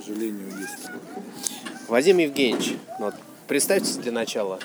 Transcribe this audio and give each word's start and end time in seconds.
сожалению, 0.00 0.48
есть. 0.58 0.90
Вадим 1.88 2.18
Евгеньевич, 2.18 2.74
ну 2.98 3.06
вот 3.06 3.14
представьте 3.46 4.00
для 4.00 4.12
начала. 4.12 4.58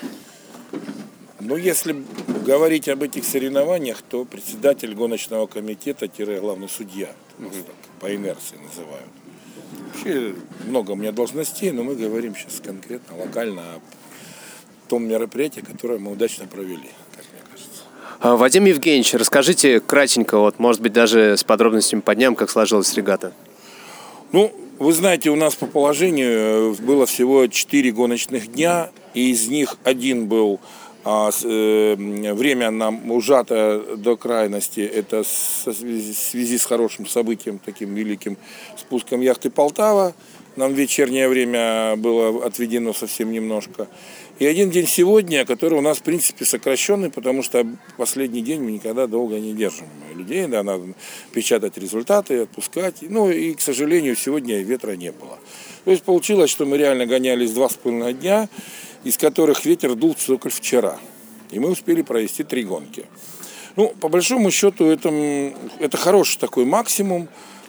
Ну, 1.40 1.56
если 1.56 2.04
говорить 2.46 2.88
об 2.88 3.02
этих 3.02 3.24
соревнованиях, 3.24 4.00
то 4.02 4.24
председатель 4.24 4.94
гоночного 4.94 5.46
комитета-главный 5.46 6.68
судья, 6.68 7.12
угу. 7.38 7.50
так, 7.50 7.74
по 8.00 8.14
инерции 8.14 8.56
называют. 8.56 9.08
Вообще 9.92 10.34
много 10.66 10.92
у 10.92 10.94
меня 10.94 11.10
должностей, 11.10 11.72
но 11.72 11.82
мы 11.82 11.96
говорим 11.96 12.36
сейчас 12.36 12.60
конкретно, 12.64 13.16
локально 13.16 13.62
о 13.62 13.80
том 14.88 15.04
мероприятии, 15.04 15.60
которое 15.60 15.98
мы 15.98 16.12
удачно 16.12 16.46
провели, 16.46 16.90
как 17.16 17.24
мне 17.32 17.42
кажется. 17.50 17.82
А, 18.20 18.36
Вадим 18.36 18.64
Евгеньевич, 18.66 19.14
расскажите 19.14 19.80
кратенько, 19.80 20.38
вот, 20.38 20.58
может 20.58 20.80
быть, 20.80 20.92
даже 20.92 21.36
с 21.36 21.42
подробностями 21.42 22.00
по 22.00 22.14
дням, 22.14 22.36
как 22.36 22.50
сложилась 22.50 22.94
регата. 22.94 23.32
Ну, 24.30 24.52
вы 24.82 24.92
знаете, 24.92 25.30
у 25.30 25.36
нас 25.36 25.54
по 25.54 25.66
положению 25.66 26.74
было 26.80 27.06
всего 27.06 27.46
4 27.46 27.92
гоночных 27.92 28.52
дня, 28.52 28.90
и 29.14 29.30
из 29.30 29.46
них 29.46 29.76
один 29.84 30.26
был 30.26 30.58
а, 31.04 31.30
э, 31.44 31.94
время 32.34 32.70
нам 32.72 33.08
ужато 33.12 33.96
до 33.96 34.16
крайности. 34.16 34.80
Это 34.80 35.22
в 35.22 35.72
связи 35.72 36.58
с 36.58 36.64
хорошим 36.64 37.06
событием, 37.06 37.60
таким 37.64 37.94
великим 37.94 38.36
спуском 38.76 39.20
яхты 39.20 39.50
Полтава. 39.50 40.14
Нам 40.56 40.74
вечернее 40.74 41.28
время 41.28 41.96
было 41.96 42.44
отведено 42.44 42.92
совсем 42.92 43.32
немножко. 43.32 43.88
И 44.38 44.46
один 44.46 44.70
день 44.70 44.86
сегодня, 44.86 45.46
который 45.46 45.78
у 45.78 45.82
нас, 45.82 45.98
в 45.98 46.02
принципе, 46.02 46.44
сокращенный, 46.44 47.10
потому 47.10 47.42
что 47.42 47.66
последний 47.96 48.42
день 48.42 48.60
мы 48.60 48.72
никогда 48.72 49.06
долго 49.06 49.38
не 49.38 49.54
держим 49.54 49.86
людей. 50.14 50.46
Да, 50.46 50.62
надо 50.62 50.94
печатать 51.32 51.78
результаты, 51.78 52.40
отпускать. 52.40 52.96
Ну 53.00 53.30
и, 53.30 53.54
к 53.54 53.60
сожалению, 53.60 54.14
сегодня 54.16 54.62
ветра 54.62 54.92
не 54.92 55.12
было. 55.12 55.38
То 55.84 55.90
есть 55.90 56.02
получилось, 56.02 56.50
что 56.50 56.66
мы 56.66 56.76
реально 56.76 57.06
гонялись 57.06 57.52
два 57.52 57.68
с 57.68 57.74
половиной 57.74 58.14
дня, 58.14 58.48
из 59.04 59.16
которых 59.16 59.64
ветер 59.64 59.94
дул 59.94 60.14
только 60.26 60.50
вчера. 60.50 60.98
И 61.50 61.58
мы 61.58 61.70
успели 61.70 62.02
провести 62.02 62.44
три 62.44 62.64
гонки. 62.64 63.06
Ну, 63.76 63.88
по 64.00 64.08
большому 64.08 64.50
счету, 64.50 64.86
это, 64.86 65.10
это 65.78 65.96
хороший 65.96 66.38
такой 66.38 66.64
максимум. 66.66 67.28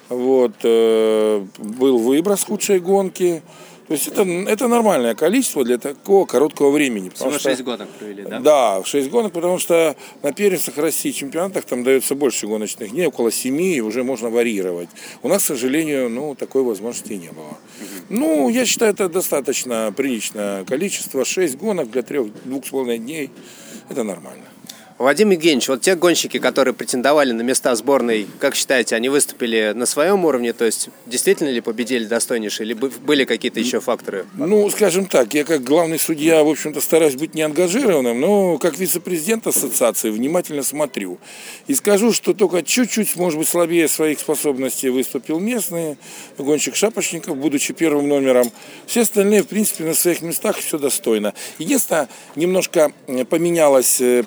Вот, 0.10 0.54
э, 0.64 1.46
был 1.58 1.98
выброс 1.98 2.44
худшей 2.44 2.80
гонки. 2.80 3.42
То 3.88 3.94
есть 3.94 4.08
это, 4.08 4.22
это 4.24 4.68
нормальное 4.68 5.14
количество 5.14 5.64
для 5.64 5.78
такого 5.78 6.26
короткого 6.26 6.72
времени. 6.72 7.10
Всего 7.10 7.32
что, 7.32 7.50
6 7.50 7.64
гонок 7.64 7.90
провели, 7.90 8.24
да? 8.24 8.40
Да, 8.40 8.84
6 8.84 9.10
гонок, 9.10 9.34
потому 9.34 9.60
что 9.60 9.96
на 10.22 10.32
первенствах 10.32 10.78
России 10.78 11.12
чемпионатах 11.12 11.66
там 11.66 11.84
дается 11.84 12.16
больше 12.16 12.48
гоночных 12.48 12.92
дней, 12.92 13.08
около 13.08 13.32
7, 13.32 13.62
и 13.62 13.82
уже 13.82 14.04
можно 14.04 14.30
варьировать. 14.30 14.90
У 15.22 15.28
нас, 15.28 15.44
к 15.44 15.48
сожалению, 15.48 16.10
ну, 16.10 16.34
такой 16.34 16.64
возможности 16.64 17.14
не 17.14 17.32
было. 17.32 17.50
Угу. 17.50 17.58
Ну, 18.10 18.50
я 18.50 18.66
считаю, 18.66 18.94
это 18.94 19.10
достаточно 19.10 19.94
приличное 19.96 20.64
количество. 20.64 21.26
6 21.26 21.58
гонок 21.58 21.92
для 21.92 22.02
3-2,5 22.02 22.98
дней– 22.98 23.32
это 23.90 24.04
нормально. 24.04 24.46
Вадим 25.04 25.32
Евгеньевич, 25.32 25.68
вот 25.68 25.82
те 25.82 25.96
гонщики, 25.96 26.40
которые 26.40 26.74
претендовали 26.74 27.34
на 27.34 27.42
места 27.42 27.76
сборной, 27.76 28.26
как 28.40 28.56
считаете, 28.56 28.96
они 28.96 29.10
выступили 29.10 29.74
на 29.76 29.86
своем 29.86 30.24
уровне? 30.24 30.54
То 30.54 30.64
есть 30.64 30.88
действительно 31.06 31.50
ли 31.50 31.60
победили 31.60 32.06
достойнейшие, 32.06 32.68
или 32.68 32.74
были 32.74 33.26
какие-то 33.26 33.60
еще 33.60 33.82
факторы? 33.82 34.26
Ну, 34.36 34.70
скажем 34.70 35.06
так, 35.06 35.34
я 35.34 35.44
как 35.44 35.62
главный 35.62 36.00
судья, 36.00 36.42
в 36.42 36.48
общем-то, 36.48 36.80
стараюсь 36.80 37.16
быть 37.16 37.36
неангажированным, 37.36 38.18
но 38.18 38.58
как 38.58 38.78
вице-президент 38.78 39.46
ассоциации 39.46 40.10
внимательно 40.10 40.64
смотрю. 40.64 41.20
И 41.68 41.76
скажу, 41.76 42.14
что 42.14 42.34
только 42.34 42.64
чуть-чуть, 42.64 43.18
может 43.18 43.38
быть, 43.38 43.50
слабее 43.50 43.90
своих 43.90 44.22
способностей 44.22 44.88
выступил 44.88 45.38
местный 45.38 45.98
гонщик 46.38 46.78
Шапочников, 46.78 47.36
будучи 47.36 47.74
первым 47.74 48.08
номером. 48.08 48.50
Все 48.88 49.02
остальные, 49.02 49.44
в 49.44 49.48
принципе, 49.48 49.84
на 49.84 49.96
своих 49.96 50.22
местах 50.22 50.60
все 50.60 50.78
достойно. 50.78 51.34
Единственное, 51.58 52.08
немножко 52.38 52.94
поменялась 53.30 54.00
э, 54.00 54.24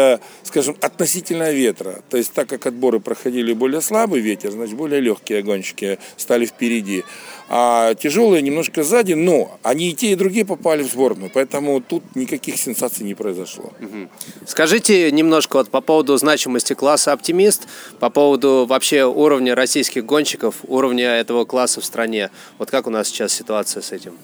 позиция 0.00 0.20
скажем, 0.42 0.76
относительно 0.80 1.52
ветра. 1.52 2.02
То 2.10 2.16
есть 2.16 2.32
так 2.32 2.48
как 2.48 2.66
отборы 2.66 2.98
проходили 2.98 3.52
более 3.52 3.80
слабый 3.80 4.20
ветер, 4.20 4.50
значит 4.50 4.76
более 4.76 5.00
легкие 5.00 5.42
гонщики 5.42 5.98
стали 6.16 6.44
впереди. 6.44 7.04
А 7.48 7.94
тяжелые 7.94 8.42
немножко 8.42 8.82
сзади, 8.82 9.12
но 9.12 9.58
они 9.62 9.90
и 9.90 9.94
те, 9.94 10.12
и 10.12 10.14
другие 10.16 10.44
попали 10.44 10.82
в 10.82 10.90
сборную. 10.90 11.30
Поэтому 11.32 11.80
тут 11.80 12.16
никаких 12.16 12.56
сенсаций 12.56 13.04
не 13.04 13.14
произошло. 13.14 13.72
Скажите 14.46 15.12
немножко 15.12 15.58
вот 15.58 15.70
по 15.70 15.80
поводу 15.80 16.16
значимости 16.16 16.74
класса 16.74 17.12
«Оптимист», 17.12 17.68
по 18.00 18.10
поводу 18.10 18.66
вообще 18.68 19.04
уровня 19.04 19.54
российских 19.54 20.04
гонщиков, 20.04 20.56
уровня 20.66 21.10
этого 21.16 21.44
класса 21.44 21.80
в 21.80 21.84
стране. 21.84 22.30
Вот 22.58 22.70
как 22.70 22.86
у 22.86 22.90
нас 22.90 23.08
сейчас 23.08 23.32
ситуация 23.32 23.82
с 23.82 23.92
этим? 23.92 24.14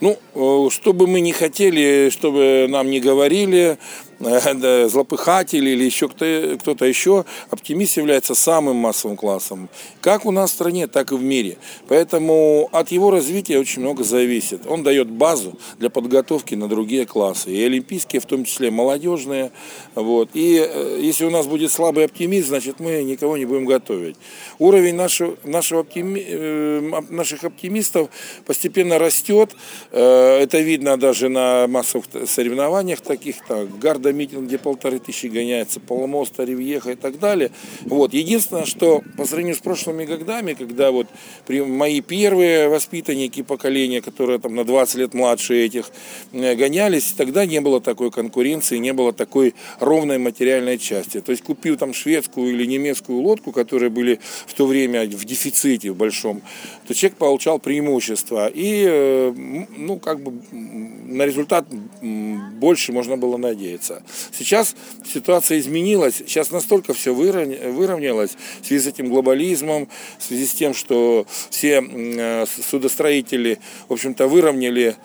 Ну, 0.00 0.18
э, 0.34 0.70
что 0.70 0.92
бы 0.92 1.06
мы 1.06 1.20
не 1.20 1.32
хотели, 1.32 2.10
чтобы 2.10 2.66
нам 2.68 2.90
не 2.90 3.00
говорили, 3.00 3.78
злопыхатели 4.88 5.70
или 5.70 5.84
еще 5.84 6.08
кто-то, 6.08 6.74
кто 6.74 6.84
еще, 6.84 7.24
оптимист 7.50 7.96
является 7.96 8.34
самым 8.34 8.76
массовым 8.76 9.16
классом. 9.16 9.68
Как 10.00 10.26
у 10.26 10.30
нас 10.30 10.50
в 10.50 10.54
стране, 10.54 10.86
так 10.86 11.12
и 11.12 11.14
в 11.14 11.22
мире. 11.22 11.58
Поэтому 11.88 12.68
от 12.72 12.90
его 12.90 13.10
развития 13.10 13.58
очень 13.58 13.82
много 13.82 14.04
зависит. 14.04 14.66
Он 14.66 14.82
дает 14.82 15.08
базу 15.08 15.58
для 15.78 15.90
подготовки 15.90 16.54
на 16.54 16.68
другие 16.68 17.06
классы. 17.06 17.50
И 17.50 17.62
олимпийские, 17.64 18.20
в 18.20 18.26
том 18.26 18.44
числе 18.44 18.70
молодежные. 18.70 19.52
Вот. 19.94 20.30
И 20.34 20.64
э, 20.66 20.98
если 21.00 21.24
у 21.24 21.30
нас 21.30 21.46
будет 21.46 21.72
слабый 21.72 22.04
оптимист, 22.04 22.48
значит 22.48 22.80
мы 22.80 23.02
никого 23.02 23.36
не 23.36 23.44
будем 23.44 23.64
готовить. 23.64 24.16
Уровень 24.58 24.94
нашего, 24.94 25.36
нашего 25.44 25.80
оптими, 25.80 26.24
э, 26.26 27.02
наших 27.10 27.44
оптимистов 27.44 28.08
постепенно 28.46 28.98
растет. 28.98 29.54
Это 29.90 30.58
видно 30.60 30.96
даже 30.96 31.28
на 31.28 31.66
массовых 31.66 32.06
соревнованиях 32.26 33.00
таких, 33.00 33.36
так, 33.46 33.78
Гарда 33.78 34.03
митинг, 34.12 34.46
где 34.46 34.58
полторы 34.58 34.98
тысячи 34.98 35.26
гоняется, 35.26 35.80
полмоста, 35.80 36.44
Ривьеха 36.44 36.92
и 36.92 36.96
так 36.96 37.18
далее. 37.18 37.50
Вот. 37.82 38.12
Единственное, 38.14 38.64
что 38.64 39.02
по 39.16 39.24
сравнению 39.24 39.56
с 39.56 39.60
прошлыми 39.60 40.04
годами, 40.04 40.54
когда 40.54 40.90
вот 40.90 41.06
при, 41.46 41.60
мои 41.60 42.00
первые 42.00 42.68
воспитанники 42.68 43.42
поколения, 43.42 44.00
которые 44.00 44.38
там 44.38 44.54
на 44.54 44.64
20 44.64 44.94
лет 44.96 45.14
младше 45.14 45.56
этих, 45.56 45.90
гонялись, 46.32 47.14
тогда 47.16 47.46
не 47.46 47.60
было 47.60 47.80
такой 47.80 48.10
конкуренции, 48.10 48.78
не 48.78 48.92
было 48.92 49.12
такой 49.12 49.54
ровной 49.80 50.18
материальной 50.18 50.78
части. 50.78 51.20
То 51.20 51.32
есть 51.32 51.42
купил 51.42 51.76
там 51.76 51.94
шведскую 51.94 52.50
или 52.52 52.66
немецкую 52.66 53.20
лодку, 53.20 53.52
которые 53.52 53.90
были 53.90 54.20
в 54.46 54.54
то 54.54 54.66
время 54.66 55.04
в 55.06 55.24
дефиците 55.24 55.90
в 55.90 55.96
большом, 55.96 56.42
то 56.86 56.94
человек 56.94 57.18
получал 57.18 57.58
преимущество. 57.58 58.48
И, 58.48 58.84
э, 58.86 59.32
ну, 59.76 59.98
как 59.98 60.20
бы 60.20 60.32
на 60.52 61.24
результат 61.24 61.66
больше 62.02 62.92
можно 62.92 63.16
было 63.16 63.36
надеяться. 63.36 63.93
Сейчас 64.32 64.74
ситуация 65.12 65.58
изменилась, 65.58 66.16
сейчас 66.16 66.50
настолько 66.50 66.94
все 66.94 67.14
выровнялось 67.14 68.36
в 68.62 68.66
связи 68.66 68.84
с 68.84 68.86
этим 68.86 69.08
глобализмом, 69.08 69.88
в 70.18 70.22
связи 70.22 70.46
с 70.46 70.54
тем, 70.54 70.74
что 70.74 71.26
все 71.50 71.82
э, 71.82 72.46
судостроители, 72.46 73.58
в 73.88 73.92
общем-то, 73.92 74.26
выровняли 74.26 74.96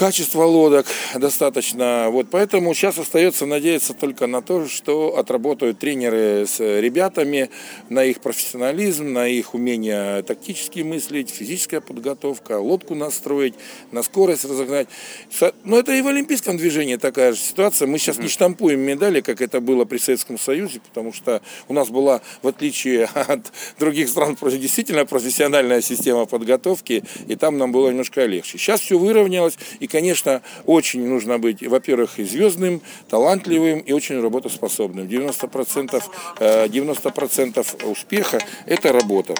качество 0.00 0.44
лодок 0.44 0.86
достаточно. 1.14 2.08
Вот 2.08 2.28
поэтому 2.30 2.72
сейчас 2.72 2.96
остается 2.96 3.44
надеяться 3.44 3.92
только 3.92 4.26
на 4.26 4.40
то, 4.40 4.66
что 4.66 5.18
отработают 5.18 5.78
тренеры 5.78 6.46
с 6.46 6.58
ребятами, 6.58 7.50
на 7.90 8.02
их 8.04 8.20
профессионализм, 8.20 9.12
на 9.12 9.28
их 9.28 9.52
умение 9.52 10.22
тактически 10.22 10.80
мыслить, 10.80 11.28
физическая 11.28 11.82
подготовка, 11.82 12.58
лодку 12.58 12.94
настроить, 12.94 13.52
на 13.92 14.02
скорость 14.02 14.46
разогнать. 14.46 14.88
Но 15.64 15.78
это 15.78 15.92
и 15.92 16.00
в 16.00 16.06
олимпийском 16.06 16.56
движении 16.56 16.96
такая 16.96 17.32
же 17.32 17.38
ситуация. 17.38 17.86
Мы 17.86 17.98
сейчас 17.98 18.16
не 18.16 18.28
штампуем 18.28 18.80
медали, 18.80 19.20
как 19.20 19.42
это 19.42 19.60
было 19.60 19.84
при 19.84 19.98
Советском 19.98 20.38
Союзе, 20.38 20.80
потому 20.80 21.12
что 21.12 21.42
у 21.68 21.74
нас 21.74 21.90
была, 21.90 22.22
в 22.40 22.48
отличие 22.48 23.04
от 23.14 23.52
других 23.78 24.08
стран, 24.08 24.38
действительно 24.40 25.04
профессиональная 25.04 25.82
система 25.82 26.24
подготовки, 26.24 27.04
и 27.28 27.36
там 27.36 27.58
нам 27.58 27.70
было 27.70 27.90
немножко 27.90 28.24
легче. 28.24 28.56
Сейчас 28.56 28.80
все 28.80 28.98
выровнялось, 28.98 29.58
и 29.78 29.89
конечно, 29.90 30.42
очень 30.66 31.06
нужно 31.06 31.38
быть, 31.38 31.66
во-первых, 31.66 32.18
и 32.18 32.24
звездным, 32.24 32.80
талантливым 33.08 33.80
и 33.80 33.92
очень 33.92 34.20
работоспособным. 34.20 35.06
90%, 35.06 36.02
90% 36.38 37.76
э, 37.82 37.86
успеха– 37.86 38.38
это 38.66 38.92
работа. 38.92 39.34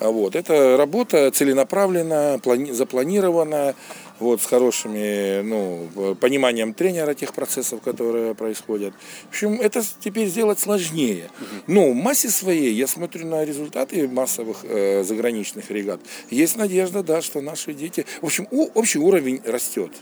Вот. 0.00 0.34
Это 0.34 0.76
работа 0.78 1.30
целенаправленно, 1.30 2.40
запланирована, 2.72 3.74
вот, 4.20 4.42
с 4.42 4.46
хорошими, 4.46 5.42
ну, 5.42 6.16
пониманием 6.20 6.74
тренера 6.74 7.14
тех 7.14 7.32
процессов, 7.32 7.80
которые 7.80 8.34
происходят. 8.34 8.94
В 9.26 9.28
общем, 9.30 9.60
это 9.60 9.82
теперь 10.00 10.28
сделать 10.28 10.58
сложнее. 10.58 11.30
Но 11.66 11.90
в 11.90 11.94
массе 11.94 12.28
своей, 12.28 12.72
я 12.72 12.86
смотрю 12.86 13.26
на 13.26 13.44
результаты 13.44 14.08
массовых 14.08 14.58
э, 14.64 15.02
заграничных 15.04 15.70
регат, 15.70 16.00
есть 16.30 16.56
надежда, 16.56 17.02
да, 17.02 17.22
что 17.22 17.40
наши 17.40 17.72
дети... 17.72 18.06
В 18.20 18.26
общем, 18.26 18.46
у, 18.50 18.68
общий 18.74 18.98
уровень 18.98 19.40
растет. 19.44 19.92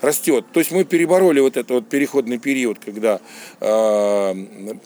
Растет. 0.00 0.44
То 0.52 0.60
есть 0.60 0.72
мы 0.72 0.84
перебороли 0.84 1.40
вот 1.40 1.56
этот 1.56 1.70
вот 1.70 1.88
переходный 1.88 2.38
период, 2.38 2.78
когда 2.78 3.20
э, 3.60 4.34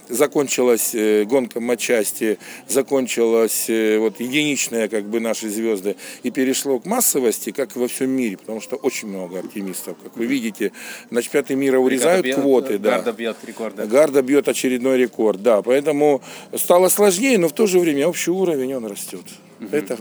закончилась 0.08 0.94
э, 0.94 1.24
гонка 1.24 1.60
матчасти, 1.60 2.38
закончилась 2.68 3.68
э, 3.68 3.98
вот 3.98 4.20
единичная 4.20 4.88
как 4.88 5.04
бы 5.04 5.20
наши 5.20 5.48
звезды 5.48 5.96
и 6.22 6.30
перешло 6.30 6.78
к 6.78 6.86
массовости, 6.86 7.50
как 7.50 7.76
во 7.76 7.88
всем 7.88 8.10
мире, 8.10 8.36
потому 8.36 8.60
что 8.60 8.65
очень 8.74 9.06
много 9.08 9.38
оптимистов. 9.38 9.96
Как 10.02 10.16
вы 10.16 10.26
видите, 10.26 10.72
на 11.10 11.22
чемпионаты 11.22 11.54
мира 11.54 11.78
урезают 11.78 12.24
бьет, 12.24 12.34
квоты. 12.34 12.78
Да. 12.78 12.96
Гарда 12.96 13.12
бьет 13.12 13.36
рекорд. 13.44 13.76
Да. 13.76 13.86
Гарда 13.86 14.22
бьет 14.22 14.48
очередной 14.48 14.98
рекорд, 14.98 15.42
да. 15.42 15.62
Поэтому 15.62 16.22
стало 16.56 16.88
сложнее, 16.88 17.38
но 17.38 17.48
в 17.48 17.52
то 17.52 17.66
же 17.66 17.78
время 17.78 18.08
общий 18.08 18.32
уровень 18.32 18.74
он 18.74 18.86
растет. 18.86 19.24
Угу. 19.60 19.68
Это 19.70 19.96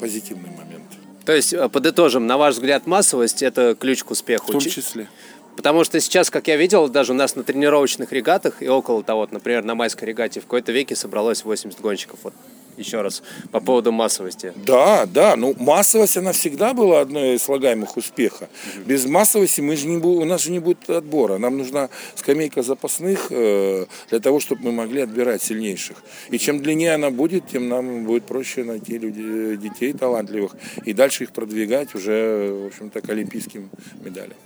позитивный 0.00 0.50
момент. 0.50 0.84
То 1.26 1.34
есть, 1.34 1.52
э, 1.52 1.68
подытожим, 1.68 2.26
на 2.26 2.38
ваш 2.38 2.54
взгляд, 2.54 2.86
массовость– 2.86 3.42
это 3.44 3.76
ключ 3.78 4.02
к 4.02 4.10
успеху? 4.10 4.46
В 4.46 4.52
том 4.52 4.60
числе. 4.62 5.08
Потому 5.56 5.84
что 5.84 6.00
сейчас, 6.00 6.30
как 6.30 6.46
я 6.46 6.56
видел, 6.56 6.88
даже 6.88 7.12
у 7.12 7.16
нас 7.16 7.34
на 7.34 7.42
тренировочных 7.42 8.12
регатах 8.12 8.62
и 8.62 8.68
около 8.68 9.02
того, 9.02 9.28
например, 9.30 9.64
на 9.64 9.74
майской 9.74 10.06
регате 10.06 10.40
в 10.40 10.44
какой-то 10.44 10.70
веке 10.70 10.94
собралось 10.94 11.44
80 11.44 11.80
гонщиков. 11.80 12.20
Вот 12.22 12.32
еще 12.78 13.02
раз 13.02 13.22
по 13.50 13.60
поводу 13.60 13.92
массовости. 13.92 14.52
Да, 14.56 15.06
да, 15.06 15.36
ну 15.36 15.54
массовость 15.58 16.16
она 16.16 16.32
всегда 16.32 16.74
была 16.74 17.00
одной 17.00 17.34
из 17.34 17.42
слагаемых 17.42 17.96
успеха. 17.96 18.48
Угу. 18.76 18.84
Без 18.86 19.06
массовости 19.06 19.60
мы 19.60 19.76
же 19.76 19.86
не 19.86 19.96
у 19.96 20.24
нас 20.24 20.42
же 20.42 20.50
не 20.50 20.58
будет 20.58 20.88
отбора. 20.88 21.38
Нам 21.38 21.58
нужна 21.58 21.88
скамейка 22.14 22.62
запасных 22.62 23.28
э, 23.30 23.86
для 24.10 24.20
того, 24.20 24.40
чтобы 24.40 24.62
мы 24.64 24.72
могли 24.72 25.02
отбирать 25.02 25.42
сильнейших. 25.42 25.96
И 26.30 26.38
чем 26.38 26.60
длиннее 26.62 26.94
она 26.94 27.10
будет, 27.10 27.48
тем 27.48 27.68
нам 27.68 28.04
будет 28.04 28.24
проще 28.24 28.64
найти 28.64 28.98
людей, 28.98 29.56
детей 29.56 29.92
талантливых 29.92 30.52
и 30.84 30.92
дальше 30.92 31.24
их 31.24 31.32
продвигать 31.32 31.94
уже, 31.94 32.52
в 32.52 32.66
общем-то, 32.66 33.00
к 33.00 33.08
олимпийским 33.10 33.70
медалям. 34.04 34.36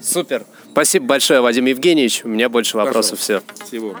Супер. 0.00 0.44
Спасибо 0.72 1.06
большое, 1.06 1.40
Вадим 1.40 1.64
Евгеньевич. 1.64 2.24
У 2.24 2.28
меня 2.28 2.48
больше 2.48 2.76
вопросов. 2.76 3.18
Все. 3.18 3.42
Всего. 3.66 3.96